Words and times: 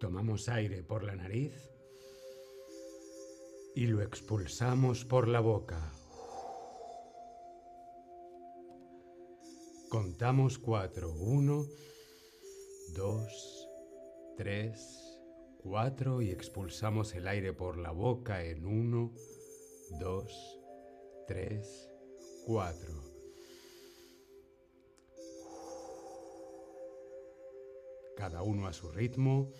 Tomamos 0.00 0.48
aire 0.48 0.82
por 0.82 1.04
la 1.04 1.14
nariz 1.14 1.52
y 3.74 3.86
lo 3.86 4.00
expulsamos 4.00 5.04
por 5.04 5.28
la 5.28 5.40
boca. 5.40 5.92
Contamos 9.90 10.58
cuatro. 10.58 11.12
Uno, 11.12 11.66
dos, 12.94 13.68
tres, 14.38 15.20
cuatro 15.58 16.22
y 16.22 16.30
expulsamos 16.30 17.14
el 17.14 17.28
aire 17.28 17.52
por 17.52 17.76
la 17.76 17.90
boca 17.90 18.42
en 18.42 18.64
uno, 18.64 19.12
dos, 19.98 20.32
tres, 21.28 21.90
cuatro. 22.46 22.94
Cada 28.16 28.40
uno 28.42 28.66
a 28.66 28.72
su 28.72 28.90
ritmo. 28.90 29.52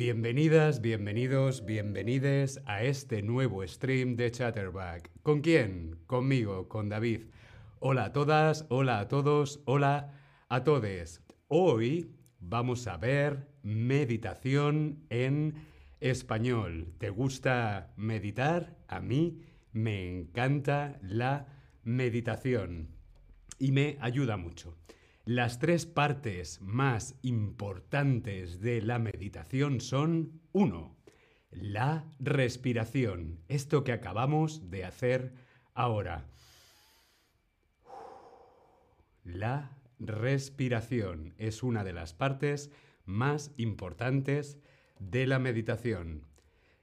Bienvenidas, 0.00 0.80
bienvenidos, 0.80 1.66
bienvenides 1.66 2.62
a 2.64 2.82
este 2.84 3.20
nuevo 3.20 3.66
stream 3.66 4.16
de 4.16 4.30
Chatterback. 4.30 5.10
¿Con 5.22 5.42
quién? 5.42 5.98
Conmigo, 6.06 6.70
con 6.70 6.88
David. 6.88 7.24
Hola 7.80 8.06
a 8.06 8.12
todas, 8.14 8.64
hola 8.70 9.00
a 9.00 9.08
todos, 9.08 9.60
hola 9.66 10.14
a 10.48 10.64
todes. 10.64 11.22
Hoy 11.48 12.16
vamos 12.38 12.86
a 12.86 12.96
ver 12.96 13.46
meditación 13.62 15.04
en 15.10 15.66
español. 16.00 16.94
¿Te 16.96 17.10
gusta 17.10 17.92
meditar? 17.98 18.78
A 18.88 19.00
mí 19.00 19.42
me 19.72 20.08
encanta 20.08 20.98
la 21.02 21.46
meditación 21.82 22.88
y 23.58 23.72
me 23.72 23.98
ayuda 24.00 24.38
mucho. 24.38 24.78
Las 25.26 25.58
tres 25.58 25.84
partes 25.84 26.60
más 26.62 27.14
importantes 27.22 28.60
de 28.60 28.80
la 28.80 28.98
meditación 28.98 29.80
son, 29.80 30.40
uno, 30.52 30.96
la 31.50 32.06
respiración, 32.18 33.40
esto 33.48 33.84
que 33.84 33.92
acabamos 33.92 34.70
de 34.70 34.84
hacer 34.84 35.34
ahora. 35.74 36.26
La 39.24 39.76
respiración 39.98 41.34
es 41.36 41.62
una 41.62 41.84
de 41.84 41.92
las 41.92 42.14
partes 42.14 42.70
más 43.04 43.52
importantes 43.58 44.58
de 44.98 45.26
la 45.26 45.38
meditación. 45.38 46.26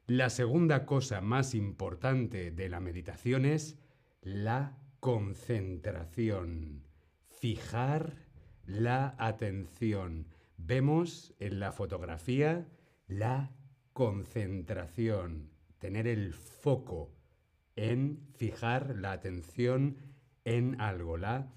La 0.05 0.29
segunda 0.29 0.85
cosa 0.85 1.21
más 1.21 1.55
importante 1.55 2.51
de 2.51 2.69
la 2.69 2.79
meditación 2.79 3.45
es 3.45 3.79
la 4.21 4.77
concentración. 4.99 6.83
Fijar 7.27 8.26
la 8.67 9.15
atención. 9.17 10.27
Vemos 10.57 11.33
en 11.39 11.59
la 11.59 11.71
fotografía 11.71 12.67
la 13.07 13.51
concentración, 13.93 15.49
tener 15.79 16.07
el 16.07 16.33
foco 16.33 17.11
en 17.75 18.19
fijar 18.35 18.97
la 18.97 19.13
atención 19.13 19.97
en 20.43 20.79
algo, 20.81 21.17
la 21.17 21.51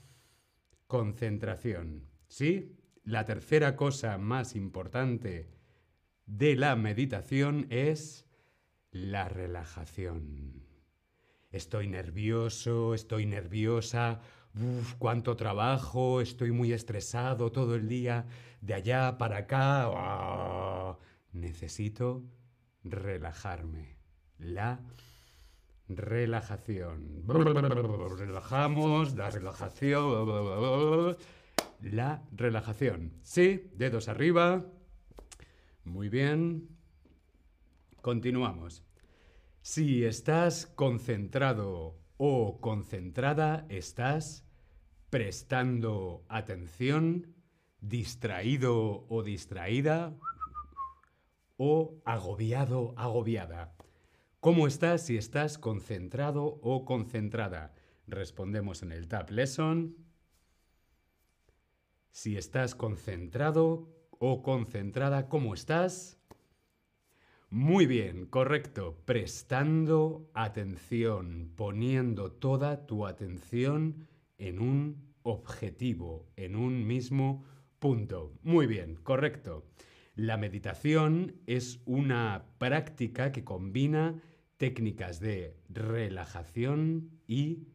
concentración. 0.86 2.06
¿Sí? 2.28 2.77
La 3.05 3.24
tercera 3.24 3.77
cosa 3.77 4.17
más 4.19 4.55
importante 4.55 5.50
de 6.27 6.55
la 6.55 6.77
meditación 6.77 7.67
es 7.70 8.27
la 8.92 9.28
relajación. 9.28 10.62
Estoy 11.50 11.88
nervioso, 11.88 12.94
estoy 12.94 13.26
nerviosa, 13.26 14.20
Uf, 14.54 14.94
cuánto 14.98 15.36
trabajo, 15.36 16.20
estoy 16.20 16.50
muy 16.50 16.72
estresado 16.72 17.52
todo 17.52 17.76
el 17.76 17.88
día, 17.88 18.26
de 18.60 18.74
allá 18.74 19.16
para 19.16 19.38
acá. 19.38 19.89
Ah, 19.94 20.98
necesito 21.33 22.24
relajarme. 22.83 23.96
La 24.39 24.80
relajación. 25.89 27.24
Relajamos, 28.18 29.14
la 29.14 29.30
relajación. 29.30 31.16
La 31.80 32.22
relajación. 32.33 33.12
Sí, 33.22 33.70
dedos 33.74 34.08
arriba. 34.08 34.64
Muy 35.84 36.08
bien. 36.08 36.68
Continuamos. 38.02 38.83
Si 39.62 40.04
estás 40.04 40.66
concentrado 40.66 41.98
o 42.16 42.60
concentrada 42.60 43.66
estás 43.68 44.46
prestando 45.10 46.24
atención, 46.28 47.34
distraído 47.80 49.06
o 49.08 49.22
distraída, 49.22 50.16
o 51.58 52.00
agobiado, 52.06 52.94
agobiada. 52.96 53.74
¿Cómo 54.40 54.66
estás 54.66 55.04
si 55.04 55.18
estás 55.18 55.58
concentrado 55.58 56.58
o 56.62 56.86
concentrada? 56.86 57.74
Respondemos 58.06 58.82
en 58.82 58.92
el 58.92 59.08
Tab 59.08 59.30
Lesson. 59.30 59.94
Si 62.12 62.38
estás 62.38 62.74
concentrado 62.74 63.90
o 64.18 64.42
concentrada, 64.42 65.28
¿cómo 65.28 65.52
estás? 65.52 66.20
Muy 67.52 67.86
bien, 67.86 68.27
correcto. 68.27 69.02
Prestando 69.05 70.30
atención, 70.34 71.50
poniendo 71.56 72.30
toda 72.30 72.86
tu 72.86 73.06
atención 73.06 74.06
en 74.38 74.61
un 74.61 75.14
objetivo, 75.24 76.30
en 76.36 76.55
un 76.55 76.86
mismo 76.86 77.44
punto. 77.80 78.39
Muy 78.44 78.68
bien, 78.68 78.94
correcto. 79.02 79.66
La 80.14 80.36
meditación 80.36 81.40
es 81.48 81.83
una 81.86 82.46
práctica 82.58 83.33
que 83.33 83.42
combina 83.42 84.22
técnicas 84.56 85.18
de 85.18 85.56
relajación 85.68 87.10
y 87.27 87.66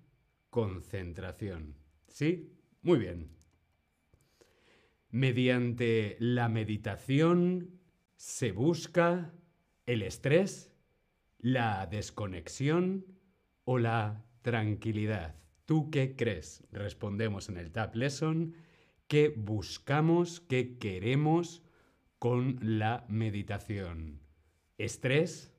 concentración. 0.52 1.76
¿Sí? 2.08 2.50
Muy 2.82 2.98
bien. 2.98 3.30
Mediante 5.10 6.16
la 6.20 6.48
meditación 6.48 7.82
se 8.16 8.54
busca 8.54 9.34
¿El 9.86 10.02
estrés? 10.02 10.72
¿La 11.38 11.86
desconexión 11.86 13.06
o 13.66 13.78
la 13.78 14.26
tranquilidad? 14.42 15.36
¿Tú 15.66 15.92
qué 15.92 16.16
crees? 16.16 16.64
Respondemos 16.72 17.50
en 17.50 17.58
el 17.58 17.72
Tab 17.72 17.96
Lesson. 17.96 18.56
¿Qué 19.08 19.30
buscamos, 19.30 20.40
qué 20.40 20.80
queremos 20.80 21.62
con 22.18 22.58
la 22.62 23.06
meditación? 23.10 24.22
¿Estrés? 24.80 25.54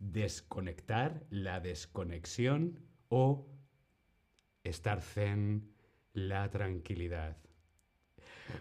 ¿Desconectar? 0.00 1.24
¿La 1.30 1.60
desconexión? 1.60 2.80
¿O 3.08 3.46
estar 4.64 5.00
zen? 5.00 5.72
¿La 6.12 6.50
tranquilidad? 6.50 7.36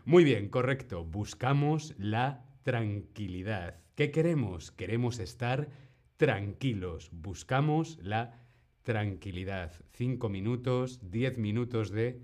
Muy 0.06 0.24
bien, 0.24 0.50
correcto. 0.50 1.04
Buscamos 1.04 1.96
la 1.98 2.53
tranquilidad. 2.64 3.80
¿Qué 3.96 4.12
queremos? 4.12 4.72
Queremos 4.72 5.20
estar 5.20 5.70
tranquilos. 6.18 7.10
Buscamos 7.12 8.00
la 8.02 8.40
tranquilidad. 8.84 9.72
Cinco 9.94 10.30
minutos, 10.30 11.00
diez 11.04 11.38
minutos 11.38 11.92
de 11.92 12.22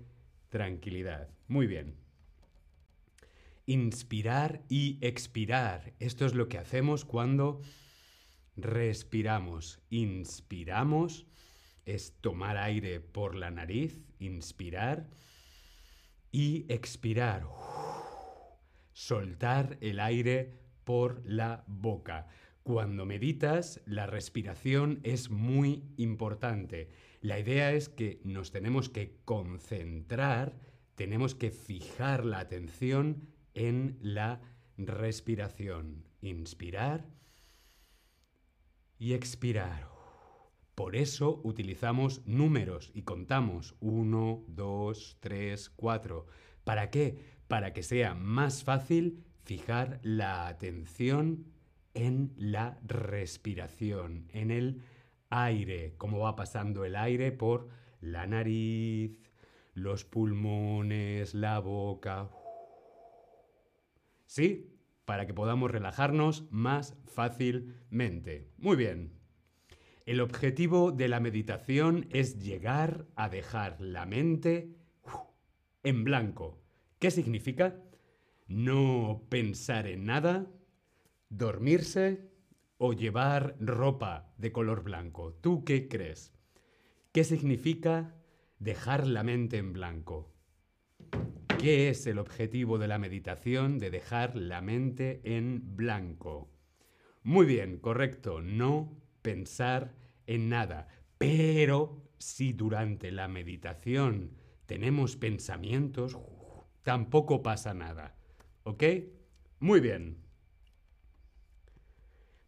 tranquilidad. 0.48 1.28
Muy 1.48 1.66
bien. 1.66 1.94
Inspirar 3.66 4.62
y 4.68 4.98
expirar. 5.00 5.92
Esto 6.00 6.26
es 6.26 6.34
lo 6.34 6.48
que 6.48 6.58
hacemos 6.58 7.04
cuando 7.04 7.60
respiramos. 8.56 9.80
Inspiramos 9.90 11.26
es 11.86 12.14
tomar 12.20 12.56
aire 12.56 13.00
por 13.00 13.34
la 13.34 13.50
nariz, 13.50 14.00
inspirar 14.18 15.08
y 16.30 16.66
expirar. 16.72 17.44
Soltar 19.00 19.78
el 19.80 19.98
aire 19.98 20.58
por 20.84 21.22
la 21.24 21.64
boca. 21.66 22.26
Cuando 22.62 23.06
meditas, 23.06 23.80
la 23.86 24.06
respiración 24.06 25.00
es 25.04 25.30
muy 25.30 25.86
importante. 25.96 26.90
La 27.22 27.38
idea 27.38 27.72
es 27.72 27.88
que 27.88 28.20
nos 28.24 28.50
tenemos 28.50 28.90
que 28.90 29.16
concentrar, 29.24 30.60
tenemos 30.96 31.34
que 31.34 31.50
fijar 31.50 32.26
la 32.26 32.40
atención 32.40 33.26
en 33.54 33.96
la 34.02 34.42
respiración. 34.76 36.04
Inspirar 36.20 37.08
y 38.98 39.14
expirar. 39.14 39.88
Por 40.74 40.94
eso 40.94 41.40
utilizamos 41.42 42.20
números 42.26 42.90
y 42.92 43.00
contamos 43.00 43.76
1, 43.80 44.44
2, 44.46 45.16
3, 45.20 45.70
4. 45.70 46.26
¿Para 46.64 46.90
qué? 46.90 47.39
Para 47.50 47.72
que 47.72 47.82
sea 47.82 48.14
más 48.14 48.62
fácil 48.62 49.24
fijar 49.42 49.98
la 50.04 50.46
atención 50.46 51.46
en 51.94 52.32
la 52.36 52.78
respiración, 52.86 54.28
en 54.32 54.52
el 54.52 54.82
aire, 55.30 55.94
cómo 55.98 56.20
va 56.20 56.36
pasando 56.36 56.84
el 56.84 56.94
aire 56.94 57.32
por 57.32 57.66
la 58.00 58.28
nariz, 58.28 59.18
los 59.74 60.04
pulmones, 60.04 61.34
la 61.34 61.58
boca. 61.58 62.30
¿Sí? 64.26 64.78
Para 65.04 65.26
que 65.26 65.34
podamos 65.34 65.72
relajarnos 65.72 66.46
más 66.52 66.96
fácilmente. 67.04 68.52
Muy 68.58 68.76
bien. 68.76 69.18
El 70.06 70.20
objetivo 70.20 70.92
de 70.92 71.08
la 71.08 71.18
meditación 71.18 72.06
es 72.10 72.38
llegar 72.38 73.08
a 73.16 73.28
dejar 73.28 73.80
la 73.80 74.06
mente 74.06 74.76
en 75.82 76.04
blanco. 76.04 76.59
¿Qué 77.00 77.10
significa? 77.10 77.82
No 78.46 79.22
pensar 79.30 79.86
en 79.86 80.04
nada, 80.04 80.46
dormirse 81.30 82.28
o 82.76 82.92
llevar 82.92 83.56
ropa 83.58 84.34
de 84.36 84.52
color 84.52 84.82
blanco. 84.82 85.32
¿Tú 85.40 85.64
qué 85.64 85.88
crees? 85.88 86.34
¿Qué 87.12 87.24
significa 87.24 88.14
dejar 88.58 89.06
la 89.06 89.22
mente 89.22 89.56
en 89.56 89.72
blanco? 89.72 90.30
¿Qué 91.58 91.88
es 91.88 92.06
el 92.06 92.18
objetivo 92.18 92.76
de 92.76 92.88
la 92.88 92.98
meditación 92.98 93.78
de 93.78 93.90
dejar 93.90 94.36
la 94.36 94.60
mente 94.60 95.22
en 95.24 95.74
blanco? 95.76 96.50
Muy 97.22 97.46
bien, 97.46 97.78
correcto, 97.78 98.42
no 98.42 98.94
pensar 99.22 99.94
en 100.26 100.50
nada. 100.50 100.88
Pero 101.16 102.10
si 102.18 102.52
durante 102.52 103.10
la 103.10 103.26
meditación 103.26 104.32
tenemos 104.66 105.16
pensamientos, 105.16 106.18
tampoco 106.82 107.42
pasa 107.42 107.74
nada. 107.74 108.16
¿Ok? 108.64 108.84
Muy 109.58 109.80
bien. 109.80 110.22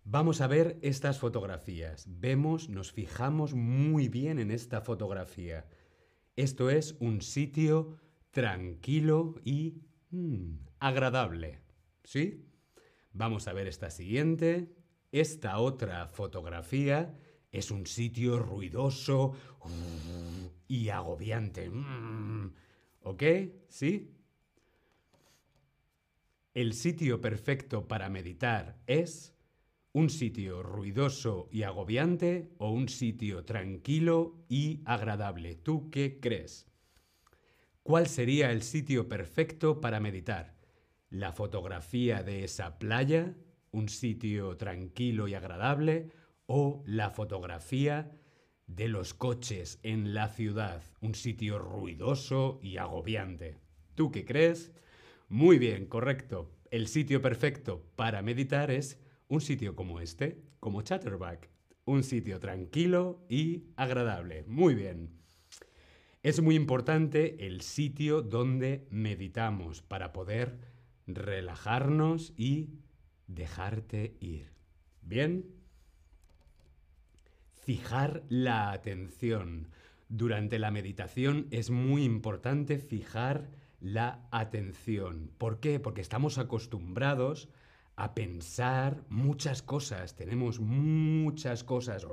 Vamos 0.04 0.40
a 0.40 0.46
ver 0.46 0.78
estas 0.82 1.18
fotografías. 1.18 2.06
Vemos, 2.08 2.68
nos 2.68 2.92
fijamos 2.92 3.54
muy 3.54 4.08
bien 4.08 4.38
en 4.38 4.50
esta 4.50 4.80
fotografía. 4.80 5.66
Esto 6.34 6.70
es 6.70 6.96
un 6.98 7.22
sitio 7.22 7.98
tranquilo 8.30 9.36
y 9.44 9.82
mm, 10.10 10.54
agradable. 10.80 11.60
¿Sí? 12.04 12.48
Vamos 13.12 13.46
a 13.46 13.52
ver 13.52 13.68
esta 13.68 13.90
siguiente. 13.90 14.74
Esta 15.12 15.58
otra 15.58 16.08
fotografía 16.08 17.14
es 17.52 17.70
un 17.70 17.86
sitio 17.86 18.38
ruidoso 18.38 19.34
y 20.66 20.88
agobiante. 20.88 21.68
Mm, 21.70 22.54
¿Ok? 23.02 23.22
¿Sí? 23.68 24.10
El 26.54 26.74
sitio 26.74 27.22
perfecto 27.22 27.88
para 27.88 28.10
meditar 28.10 28.76
es 28.86 29.34
un 29.94 30.10
sitio 30.10 30.62
ruidoso 30.62 31.48
y 31.50 31.62
agobiante 31.62 32.52
o 32.58 32.70
un 32.70 32.90
sitio 32.90 33.46
tranquilo 33.46 34.44
y 34.50 34.82
agradable. 34.84 35.54
¿Tú 35.54 35.88
qué 35.88 36.20
crees? 36.20 36.66
¿Cuál 37.82 38.06
sería 38.06 38.52
el 38.52 38.62
sitio 38.62 39.08
perfecto 39.08 39.80
para 39.80 39.98
meditar? 39.98 40.54
¿La 41.08 41.32
fotografía 41.32 42.22
de 42.22 42.44
esa 42.44 42.78
playa? 42.78 43.34
¿Un 43.70 43.88
sitio 43.88 44.58
tranquilo 44.58 45.28
y 45.28 45.34
agradable? 45.34 46.10
¿O 46.44 46.82
la 46.84 47.08
fotografía 47.08 48.12
de 48.66 48.88
los 48.88 49.14
coches 49.14 49.80
en 49.84 50.12
la 50.12 50.28
ciudad? 50.28 50.82
¿Un 51.00 51.14
sitio 51.14 51.58
ruidoso 51.58 52.60
y 52.62 52.76
agobiante? 52.76 53.56
¿Tú 53.94 54.12
qué 54.12 54.26
crees? 54.26 54.70
Muy 55.32 55.58
bien, 55.58 55.86
correcto. 55.86 56.52
El 56.70 56.88
sitio 56.88 57.22
perfecto 57.22 57.86
para 57.96 58.20
meditar 58.20 58.70
es 58.70 59.00
un 59.28 59.40
sitio 59.40 59.74
como 59.74 59.98
este, 59.98 60.42
como 60.60 60.82
Chatterback. 60.82 61.48
Un 61.86 62.02
sitio 62.04 62.38
tranquilo 62.38 63.24
y 63.30 63.64
agradable. 63.76 64.44
Muy 64.46 64.74
bien. 64.74 65.08
Es 66.22 66.42
muy 66.42 66.54
importante 66.54 67.46
el 67.46 67.62
sitio 67.62 68.20
donde 68.20 68.86
meditamos 68.90 69.80
para 69.80 70.12
poder 70.12 70.58
relajarnos 71.06 72.34
y 72.36 72.68
dejarte 73.26 74.18
ir. 74.20 74.52
¿Bien? 75.00 75.46
Fijar 77.54 78.22
la 78.28 78.70
atención. 78.70 79.68
Durante 80.10 80.58
la 80.58 80.70
meditación 80.70 81.46
es 81.50 81.70
muy 81.70 82.04
importante 82.04 82.76
fijar 82.76 83.61
la 83.82 84.26
atención. 84.30 85.32
¿Por 85.38 85.58
qué? 85.58 85.80
Porque 85.80 86.00
estamos 86.00 86.38
acostumbrados 86.38 87.48
a 87.96 88.14
pensar 88.14 89.04
muchas 89.08 89.60
cosas, 89.60 90.16
tenemos 90.16 90.60
muchas 90.60 91.62
cosas 91.64 92.06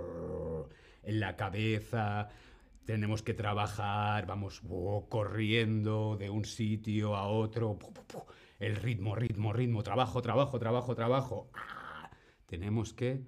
en 1.04 1.20
la 1.20 1.38
cabeza, 1.38 2.28
tenemos 2.86 3.22
que 3.22 3.34
trabajar, 3.34 4.26
vamos 4.26 4.62
corriendo 5.10 6.18
de 6.18 6.30
un 6.30 6.44
sitio 6.44 7.16
a 7.16 7.28
otro, 7.28 7.78
el 8.58 8.76
ritmo, 8.76 9.16
ritmo, 9.16 9.54
ritmo, 9.54 9.84
trabajo, 9.84 10.22
trabajo, 10.22 10.60
trabajo, 10.60 10.96
trabajo. 10.96 11.52
¡Ah! 11.54 12.10
Tenemos 12.48 12.94
que 12.94 13.24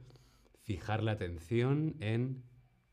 fijar 0.64 1.04
la 1.04 1.12
atención 1.12 1.96
en 2.00 2.44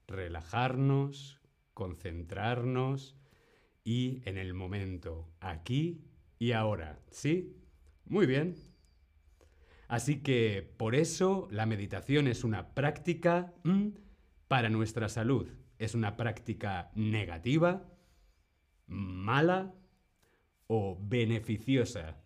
relajarnos, 0.07 1.41
concentrarnos 1.73 3.18
y 3.85 4.23
en 4.25 4.39
el 4.39 4.55
momento, 4.55 5.29
aquí 5.41 6.05
y 6.39 6.53
ahora. 6.53 7.01
¿Sí? 7.11 7.57
Muy 8.05 8.27
bien. 8.27 8.55
Así 9.89 10.23
que 10.23 10.75
por 10.77 10.95
eso 10.95 11.49
la 11.51 11.67
meditación 11.67 12.29
es 12.29 12.45
una 12.45 12.75
práctica 12.75 13.55
mm, 13.65 13.89
para 14.47 14.69
nuestra 14.69 15.09
salud. 15.09 15.49
Es 15.79 15.95
una 15.95 16.17
práctica 16.17 16.91
negativa, 16.95 17.89
mala 18.87 19.75
o 20.67 20.99
beneficiosa. 21.01 22.21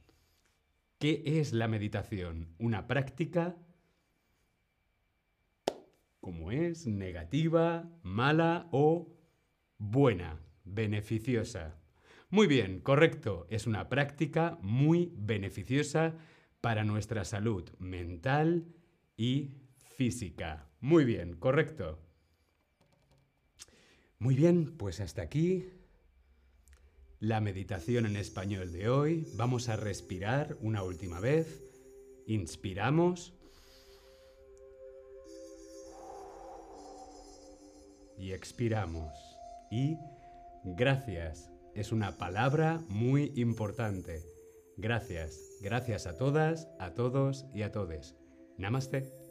¿Qué 0.99 1.23
es 1.25 1.53
la 1.53 1.69
meditación? 1.69 2.55
Una 2.59 2.87
práctica 2.87 3.57
como 6.23 6.53
es 6.53 6.87
negativa, 6.87 7.91
mala 8.05 8.69
o 8.71 9.13
buena, 9.77 10.41
beneficiosa. 10.65 11.79
Muy 12.31 12.47
bien, 12.47 12.81
correcto. 12.81 13.47
Es 13.51 13.67
una 13.67 13.89
práctica 13.89 14.59
muy 14.63 15.13
beneficiosa 15.17 16.15
para 16.61 16.85
nuestra 16.85 17.25
salud 17.25 17.69
mental 17.79 18.65
y 19.17 19.51
física. 19.97 20.71
Muy 20.81 21.05
bien, 21.05 21.35
correcto. 21.35 21.99
Muy 24.19 24.35
bien, 24.35 24.77
pues 24.77 25.01
hasta 25.01 25.23
aquí 25.23 25.69
la 27.19 27.41
meditación 27.41 28.07
en 28.07 28.17
español 28.17 28.73
de 28.73 28.89
hoy. 28.89 29.29
Vamos 29.35 29.69
a 29.69 29.77
respirar 29.77 30.57
una 30.61 30.83
última 30.83 31.21
vez. 31.21 31.61
Inspiramos. 32.27 33.35
Y 38.17 38.33
expiramos. 38.33 39.13
Y 39.71 39.99
gracias. 40.65 41.51
Es 41.75 41.93
una 41.93 42.19
palabra 42.19 42.81
muy 42.89 43.33
importante. 43.37 44.23
Gracias. 44.77 45.39
Gracias 45.61 46.07
a 46.07 46.17
todas, 46.17 46.69
a 46.79 46.95
todos 46.95 47.47
y 47.55 47.63
a 47.63 47.73
todes. 47.73 48.17
Namaste. 48.59 49.22